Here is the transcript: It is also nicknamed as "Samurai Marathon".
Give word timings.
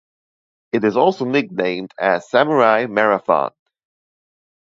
It 0.71 0.83
is 0.83 0.97
also 0.97 1.25
nicknamed 1.25 1.91
as 1.99 2.27
"Samurai 2.27 2.87
Marathon". 2.87 3.51